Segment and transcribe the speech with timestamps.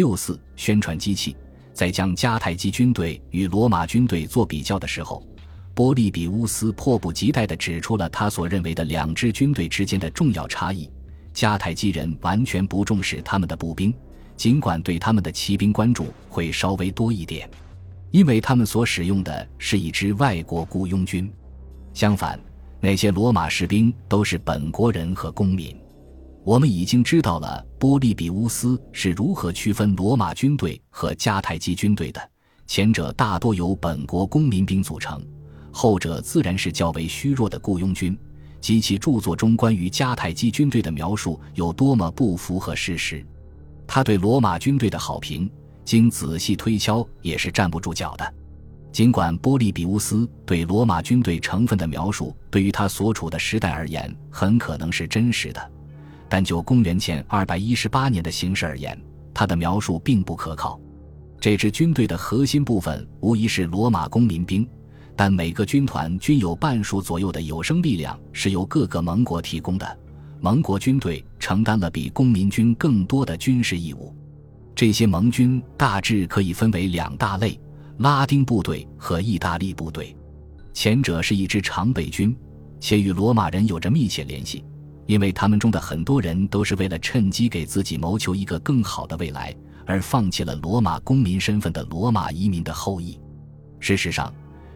[0.00, 1.36] 六四宣传机器，
[1.74, 5.22] 在将迦太基军队与罗马军队做比较的时候，
[5.74, 10.90] 波利比乌斯迫不及待地指出了他所认为的两支军队之间的重要差异：
[11.34, 13.92] 迦太基人完全不重视他们的步兵，
[14.38, 17.46] 尽管对他们的骑兵关注会稍微多一点，
[18.10, 21.30] 因为他们所使用的是一支外国雇佣军。
[21.92, 22.40] 相反，
[22.80, 25.76] 那些罗马士兵都是本国人和公民。
[26.42, 32.30] 我们已经知道了波利比乌斯是如何区分罗马军队和迦太基军队的。
[32.66, 35.22] 前者大多由本国公民兵组成，
[35.70, 38.16] 后者自然是较为虚弱的雇佣军。
[38.60, 43.24] 及其著作中关于迦太基军队的描述有多么不符合事实。
[43.86, 45.50] 他对罗马军队的好评，
[45.82, 48.34] 经仔细推敲也是站不住脚的。
[48.92, 55.70] 尽管波利比乌斯对罗马军队成分的描述对于他所处的时代而言很可能是真实的。
[56.30, 58.96] 但就公元前二百一十八年的形势而言，
[59.34, 60.80] 他的描述并不可靠。
[61.40, 64.66] 这支军队的核心部分无疑是罗马公民兵，
[65.16, 69.98] 但每个军团均有半数左右的有生力量是由各个盟国提供的。
[70.40, 74.14] 盟国军队承担了比公民军更多的军事义务。
[74.74, 77.60] 这些盟军大致可以分为两大类：
[77.98, 80.16] 拉丁部队和意大利部队。
[80.72, 82.34] 前者是一支常备军，
[82.78, 84.64] 且与罗马人有着密切联系。
[85.10, 89.52] 因为他们中的很多人都是为了趁机给自己谋求一个更好的未来
[89.84, 93.18] 而放弃了罗马公民身份的罗马移民的后裔。
[93.80, 94.32] 事实上，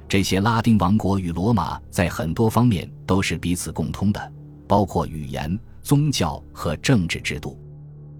[0.08, 4.32] 这些拉丁王国与罗马在很多方面都是彼此共通的，
[4.66, 7.56] 包括语言、宗教和政治制度，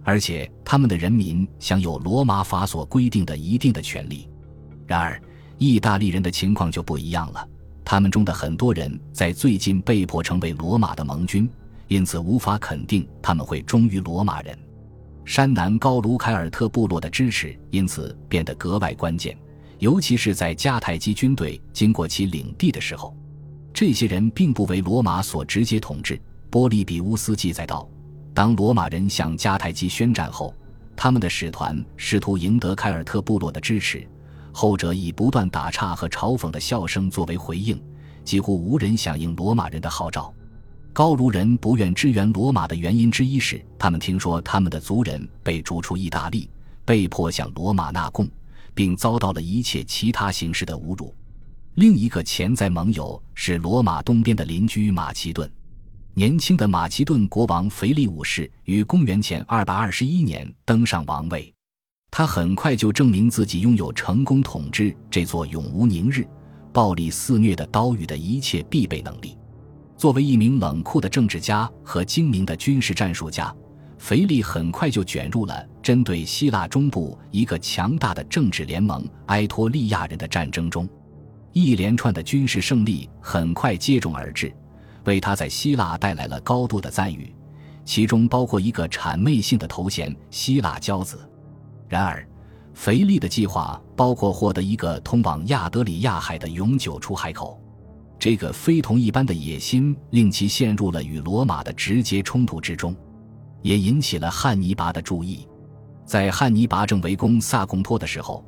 [0.04, 4.28] 而且他们的人民享有罗马法所规定的一定的权利。
[4.86, 5.20] 然而，
[5.58, 7.44] 意大利人的情况就不一样了，
[7.84, 11.50] 他们中的很多人在最近被迫成为罗马的盟军。
[11.88, 14.58] 因此，无法肯定他们会忠于罗马人。
[15.24, 19.36] 山南高卢凯尔特部落的支持因此变得格外关键，
[19.78, 23.16] 尤其是在迦太基军队经过其领地的时候。
[23.72, 26.20] 这些人并不为罗马所直接统治。
[26.50, 27.88] 波利比乌斯记载道：
[28.32, 30.54] 当罗马人向迦太基宣战后，
[30.94, 34.06] 他们的使团试图赢得凯尔特部落的支持，
[34.53, 37.82] 后者以不断打岔和嘲讽的笑声作为回应，
[38.25, 40.32] 几乎无人响应罗马人的号召。
[40.94, 46.49] 高卢人不愿支援罗马的原因之一是，他们听说他们的族人被逐出意大利，
[46.84, 48.28] 被迫向罗马纳贡，
[48.75, 51.12] 并遭到了一切其他形式的侮辱。
[51.75, 55.50] 另一个潜在盟友是罗马东边的邻居马其顿。
[56.15, 61.53] 年轻的马其顿国王腓力五世于公元前221年登上王位，
[62.12, 66.25] 他很快就证明自己拥有成功统治这座永无宁日、
[66.72, 69.37] 暴力肆虐的岛屿的一切必备能力。
[69.97, 73.55] 作为一名冷酷的政治家和精明的军事战术家，
[73.99, 80.88] 腓力很快就卷入了针对希腊中部一个强大的政治联盟——埃托利亚人的战争中。
[81.53, 84.53] 一连串的军事胜利很快接踵而至，
[85.04, 87.33] 为他在希腊带来了高度的赞誉，
[87.84, 91.19] 其中包括一个谄媚性的头衔——希腊骄子。
[91.88, 92.27] 然而，
[92.75, 97.60] 腓力的计划包括获得一个通往亚德里亚海的永久出海口。
[98.24, 102.96] 这个非同一般的野心令其陷入了与罗马的直接冲突之中，
[103.60, 105.46] 也引起了汉尼拔的注意。
[106.06, 108.42] 在汉尼拔正围攻萨贡托的时候，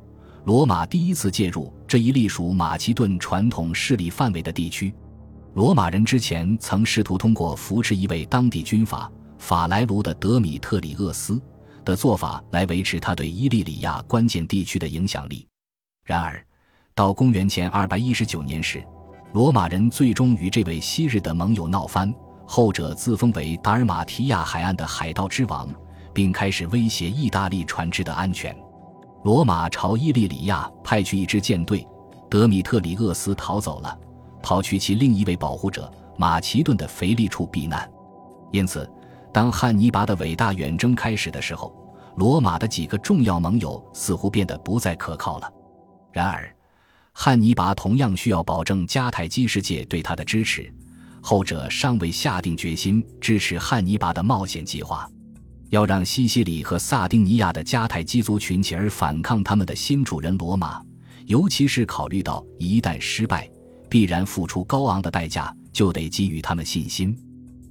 [0.45, 4.91] 罗马第一次介入这一隶属马其顿传统势力范围的地区。
[5.53, 9.07] 罗马人之前曾试图通过扶持一位当地军阀
[9.37, 11.39] 法莱卢的德米特里厄斯
[11.85, 15.47] 的做法来维持他对伊利里亚关键地区的影响力。
[16.03, 16.43] 然而，
[16.95, 18.83] 到公元前二百一十九年时，
[19.37, 22.11] 罗马人最终与这位昔日的盟友闹翻，
[22.47, 25.69] 后者自封为达尔马提亚海岸的海盗之王，
[26.11, 28.57] 并开始威胁意大利船只的安全。
[29.23, 31.87] 罗马朝伊利里亚派去一支舰队，
[32.27, 33.95] 德米特里厄斯逃走了，
[34.41, 35.87] 跑去其另一位保护者
[36.17, 37.87] 马其顿的腓力处避难。
[38.51, 38.91] 因此，
[39.31, 41.71] 当汉尼拔的伟大远征开始的时候，
[42.15, 45.47] 罗马的几个重要盟友似乎变得不再可靠了。
[46.11, 46.51] 然而，
[47.19, 50.71] 汉尼拔同样需要保证迦太基世界对他的支持，
[51.19, 55.09] 后者尚未下定决心支持汉尼拔的冒险计划。
[55.69, 60.79] 要让西西里和萨丁尼亚的迦太基族群起而反抗他们的新主人罗马，
[61.25, 63.49] 尤其是考虑到一旦失败，
[63.89, 67.17] 必然付出高昂的代价，就得给予他们信心。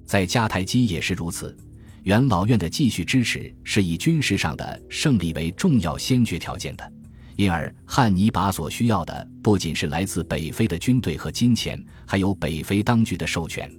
[0.04, 1.56] 在迦太基也是如此，
[2.02, 6.92] 元老院的继续支持是以军事上的胜利为重要先决条件的。
[7.36, 13.70] 因而，汉尼拔所需要的不仅是来自北非的军队和金钱，还有北非当局的授权。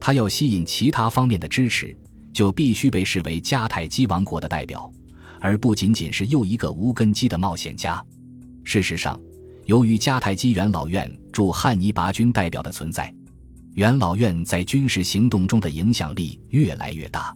[0.00, 1.96] 他要吸引其他方面的支持，
[2.32, 4.92] 就必须被视为迦太基王国的代表，
[5.40, 8.04] 而不仅仅是又一个无根基的冒险家。
[8.64, 9.18] 事实上，
[9.66, 13.14] 由于迦太基元老院驻汉尼拔军代表的存在，
[13.74, 17.32] 元老院在军事行动中的影响力越来越大。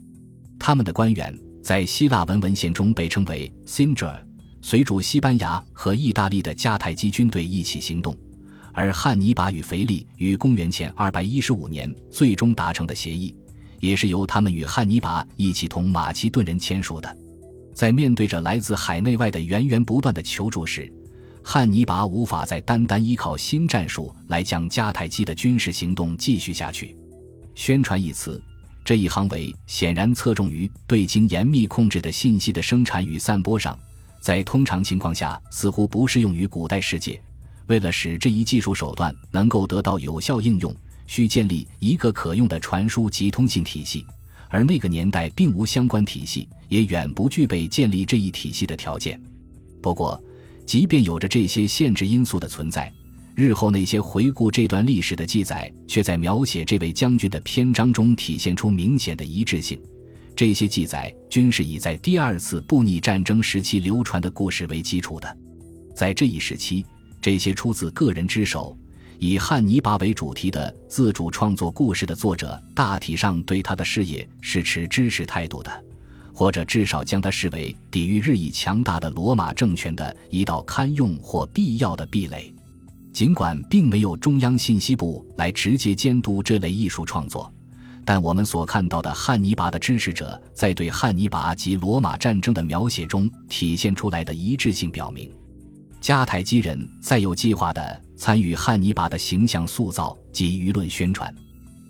[0.58, 4.26] 他们的官员在希腊文文献中被称为 s i n d r
[4.64, 8.16] 随主西班牙和意大利的迦太基军队一起行动，
[8.72, 13.34] 而汉尼拔与腓力于公元前215年最终达成的协议，
[13.80, 17.18] 也是由他们与汉尼拔一起同马其顿人签署的。
[17.74, 20.90] 在面对着来自海内外的源源不断的求助时，
[21.42, 26.96] 汉尼拔无法再单单依靠新战术来将迦太基的军事行动继续下去。
[27.56, 28.40] 宣传一词。
[28.84, 33.78] 这一行为显然侧重于对经严密控制的信息的生产与散播上，
[34.22, 37.20] 在通常情况下似乎不适用于古代世界。
[37.66, 40.74] 为了使这一技术手段能够得到有效应用，
[41.08, 44.06] 需建立一个可用的传输及通信体系，
[44.48, 49.20] 而那个年代并无相关体系，也远不具备建立这一体系的条件。
[49.82, 50.22] 不过，
[50.64, 52.92] 即便有着这些限制因素的存在。
[53.34, 59.80] 日后那些回顾这段历史的记载，却在描写这位将军的篇章中体现出明显的一致性。
[60.42, 65.38] 这些记载均是以在第二次布匿战争时期流传的故事为基础的。
[65.94, 66.84] 在这一时期，
[67.20, 68.76] 这些出自个人之手、
[69.20, 75.70] 以汉尼拔为主题的自主创作故事的作者，大体上对他的事业是持支持态度的，
[76.34, 82.52] 或者至少将他视为抵御日益强大的罗马政权的一道堪用或必要的壁垒。
[83.12, 87.48] 尽管并没有中央信息部来直接监督这类艺术创作，
[88.04, 95.30] 但我们所看到的汉尼拔的支持者在对汉尼拔及罗马战争的描写中体现出来的一致性，表明
[96.00, 101.32] 迦太基人在有计划地参与汉尼拔的形象塑造及舆论宣传。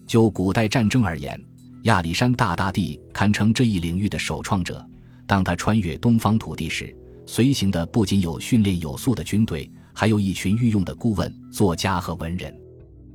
[0.07, 1.41] 就古代战争而言，
[1.85, 4.85] 亚历山大大帝堪称这一领域的首创者。
[5.27, 6.95] 当他穿越东方土地时，
[7.27, 9.71] 随行的不仅有训练有素的军队。
[9.95, 12.51] 还有一群御用的顾问、作家和文人，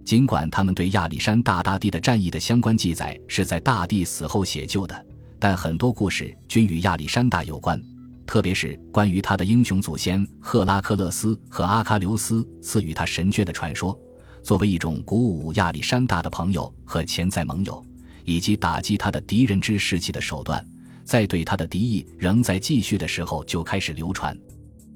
[0.07, 5.05] 尽管他们对亚历山大大帝的战役的相关记载是在大帝死后写就的，
[5.37, 7.77] 但很多故事均与亚历山大有关，
[8.25, 13.99] 特别是关于他的英雄祖先赫拉克勒斯和阿喀琉斯赐予他神眷的传说。
[14.41, 17.85] 作为一种鼓舞亚历山大的朋友和潜在盟友，
[18.23, 20.65] 以及打击他的敌人之士气的手段，
[21.03, 24.33] 在对他的敌意仍在继续的时候就开始流传。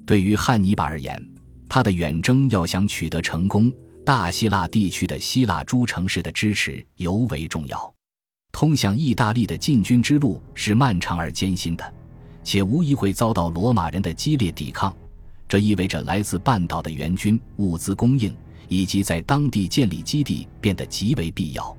[0.06, 1.22] 对于汉尼拔而言，
[1.68, 3.70] 他的远征要想取得成功，
[4.04, 7.94] 大希腊地区的希腊诸城市的支持尤为重要。
[8.50, 11.94] 通向意大利的进军之路是漫长而艰辛的，
[12.42, 14.94] 且无疑会遭到罗马人的激烈抵抗。
[15.48, 18.34] 这意味着来自半岛的援军、物资供应
[18.68, 21.76] 以及在当地建立基地变得极为必要。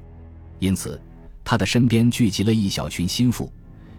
[0.60, 1.02] 因此，
[1.44, 3.52] 他的身边聚集了一小群心腹，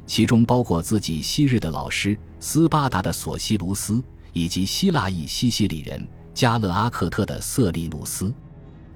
[0.07, 4.03] 其中包括自己昔日的老师斯巴达的索西卢斯。
[4.37, 6.05] 以及希腊裔西西里人
[6.35, 8.35] 加勒阿克特的瑟利努斯，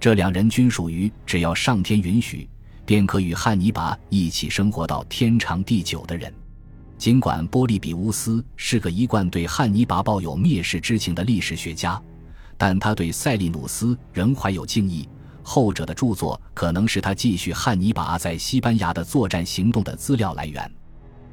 [0.01, 2.51] 这两人均属于只要上天允许，
[2.85, 6.35] 便可与汉尼拔一起生活到天长地久的人。
[6.99, 12.03] 尽管波利比乌斯是个一贯对汉尼拔抱有蔑视之情的历史学家，
[12.57, 15.09] 但他对塞利努斯仍怀有敬意。
[15.45, 20.71] 后者的著作可能是他继续汉尼拔在西班牙的作战行动的资料来源。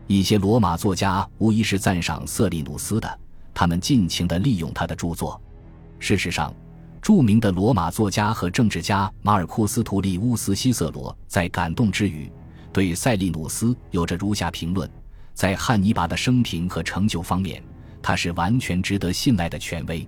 [0.06, 3.20] 一些罗马作家无疑是赞赏瑟利努斯的。
[3.56, 5.42] 他们尽情地利用他的著作。
[6.06, 6.54] 事实上，
[7.02, 12.32] 著名的罗马作家和政治家马尔库斯·图利乌斯·西瑟罗在感动之余，
[12.72, 14.88] 对塞利努斯有着如下评论：
[15.34, 17.60] 在汉尼拔的生平和成就方面，
[18.04, 20.08] 他是完全值得信赖的权威。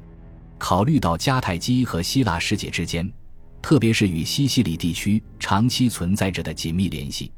[0.59, 3.11] 考虑到迦太基和希腊世界之间，
[3.59, 7.31] 特别是与西西里地区长期存在着的紧密联系，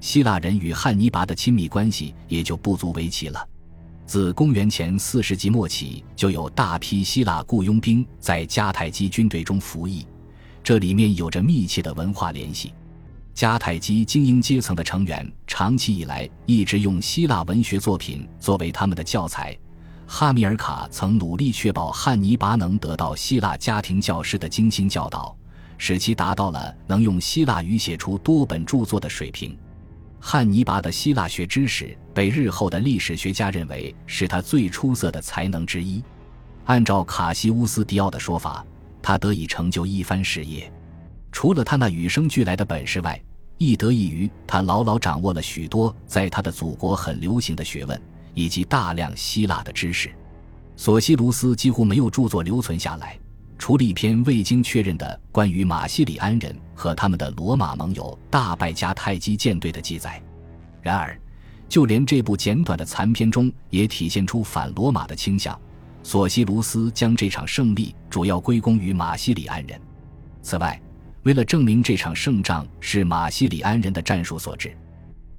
[0.00, 3.46] 希腊人与汉尼拔的亲密关系也就不足为奇了。
[4.06, 10.06] 自公元前四世纪末起，就有大批希腊雇佣兵在迦太基军队中服役，
[10.62, 12.72] 这里面有着密切的文化联系。
[13.34, 19.54] 迦太基精英阶层的成员长期以来一直用希腊文学作品作为他们的教材。
[20.06, 25.36] 哈米尔卡曾努力确保汉尼拔能得到希腊家庭教师的精心教导，
[25.78, 29.58] 使其达到了能用希腊语写出多本著作的水平。
[30.28, 36.02] 汉尼拔的希腊学知识被日后的历史学家认为是他最出色的才能之一。
[36.64, 38.66] 按照卡西乌斯·迪奥的说法，
[39.00, 40.68] 他得以成就一番事业，
[41.30, 43.22] 除了他那与生俱来的本事外，
[43.56, 48.02] 亦得益于他牢牢掌握了许多在他的祖国很流行的学问
[48.34, 50.10] 以及大量希腊的知识。
[50.74, 53.16] 索西卢斯几乎没有著作留存下来。
[53.66, 60.22] 除了一篇未经确认的关于马西里安人和他们的罗马盟友大败迦太基舰队的记载，
[60.80, 61.20] 然而，
[61.68, 65.60] 就连这部简短的残篇中也体现出反罗马的倾向。
[66.04, 69.80] 索西卢斯将这场胜利主要归功于马西里安人。
[70.42, 70.80] 此外，
[71.24, 74.76] 为了证明这场胜仗是马西里安人的战术所致，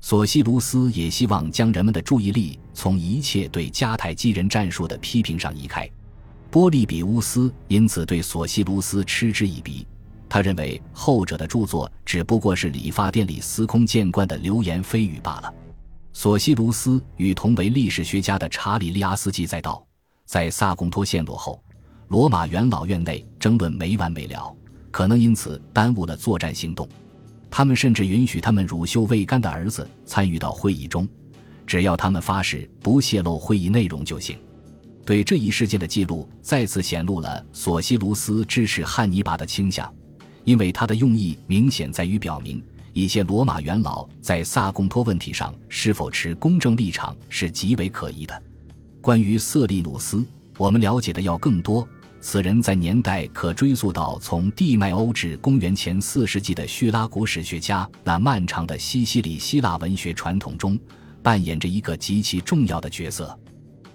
[0.02, 5.90] 索西卢斯也希望将人们的注意力从一切对迦太基人战术的批评上移开。
[6.50, 9.86] 波利比乌斯因此对索西卢斯嗤之以鼻，
[10.30, 15.54] 他认为后者的著作只不过是理发店里司空见惯的流言蜚语罢了。
[16.14, 19.86] 索西卢斯与同为历史学家的查理利阿斯记载道。
[20.26, 21.64] 在萨贡托陷落后，
[22.08, 24.54] 罗马元老院内争论没完没了，
[24.92, 26.88] 可能因此耽误了作战行动。
[27.50, 31.08] 他们甚至允许他们乳臭未干的儿子参与到会议中，
[31.66, 34.38] 只要他们发誓不泄露会议内容就行。
[35.08, 39.90] 对这一事件的记录再次显露了索西卢斯支持汉尼拔的倾向，
[40.44, 42.62] 因为他的用意明显在于表明
[42.92, 48.44] 一些罗马元老在萨贡托问题上是否持公正立场是极为可疑的。
[49.00, 50.26] 关于色利努斯，
[50.58, 51.88] 我们了解的要更多。
[52.20, 60.78] 此人在年代可追溯到从地迈欧至公元前四世纪的叙拉古史学家那漫长的西西里希腊文学传统中，
[61.24, 63.40] 扮演着一个极其重要的角色。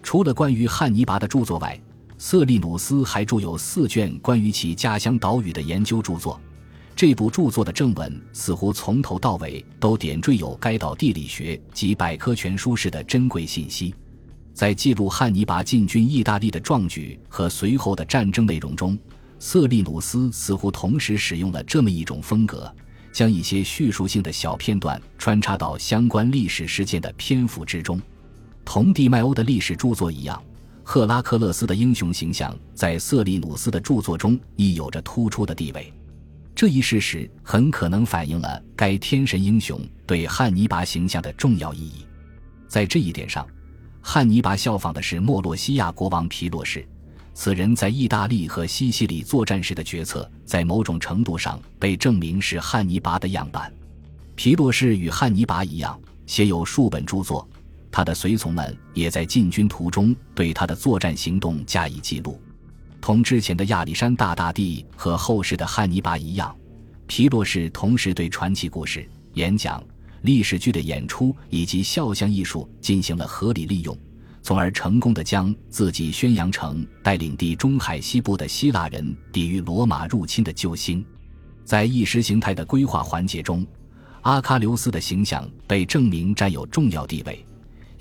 [0.02, 1.80] 除了关于汉尼拔的著作外，
[2.18, 6.40] 色利努斯还著有四卷关于其家乡岛屿的研究著作。
[6.94, 13.94] 这部著作的正文似乎从头到尾都点缀有该岛地理学及百科全书式的珍贵信息。
[14.52, 18.96] 在记录汉尼拔进军意大利的壮举和随后的战争内容中，
[19.38, 22.72] 瑟利努斯似乎同时使用了这么一种风格，
[23.12, 28.00] 将一些叙述性的小片段穿插到相关历史事件的篇幅之中。
[28.64, 30.42] 同地迈欧的历史著作一样，
[30.82, 35.92] 赫拉克勒斯的英雄形象在瑟利努斯的著作中亦有着突出的地位。
[36.54, 42.06] 这一事实很可能反映了该天神英雄对汉尼拔形象的重要意义。
[42.68, 43.46] 在这一点上。
[44.04, 46.84] 汉尼拔效仿的是莫洛西亚国王皮洛士，
[47.34, 53.72] 此人在意大利和西西里作战时的决策，在某种程度上被证明是汉尼拔的样板。
[54.34, 57.48] 皮洛士与汉尼拔一样，写有数本著作，
[57.92, 62.40] 他的随从们也在进军途中对他的作战行动加以记录。
[63.00, 66.56] 同之前的亚历山大大帝和后世的汉尼拔一样，
[67.06, 69.80] 皮洛士同时对传奇故事、演讲。
[70.22, 73.98] 历史剧的演出以及肖像艺术进行了合理利用，
[74.40, 81.04] 从而成功的将自己宣扬成带领地中海西部的希腊人抵御罗马入侵的救星。
[81.64, 83.66] 在意识形态的规划环节中，
[84.20, 87.44] 阿喀琉斯的形象被证明占有重要地位，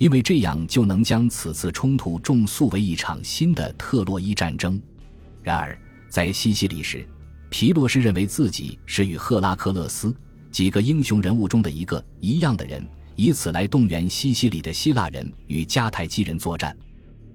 [0.02, 4.82] 因为这样就能将此次冲突重塑为一场新的特洛伊战争。
[5.44, 5.78] 然而，
[6.08, 7.08] 在西西里时，
[7.50, 10.12] 皮洛士认为自己是与赫拉克勒斯。
[10.50, 16.76] 几个英雄人物中的一个一样的人，以此来动员西西里的希腊人与迦太基人作战。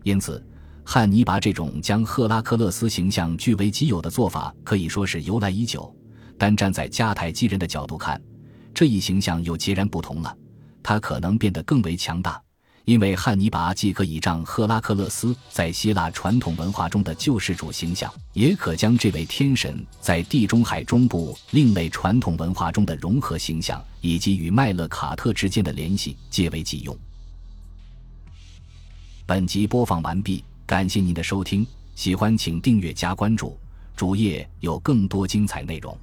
[0.03, 0.45] 因此，
[0.83, 5.95] 汉尼拔这种将赫拉克勒斯形象据为己有的做法可以说是由来已久。
[6.37, 8.21] 但站在迦太基人的角度看，
[8.73, 10.37] 这一形象又截然不同了，
[10.83, 12.37] 他可能变得更为强大。
[12.87, 26.97] 因为汉尼拔既可倚仗赫拉克勒斯在希腊传统文化中的救世主形象，也可将这位天神在地中海中部另类传统文化中的融合形象以及与麦勒卡特之间的联系借为己用。
[29.25, 33.59] 本集播放完毕，感谢您的收听，喜欢请订阅加关注，
[33.97, 35.99] 主页有更多精彩内容。